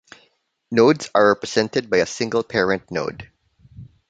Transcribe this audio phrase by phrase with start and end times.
[0.71, 3.29] Nodes are represented by a single parent node.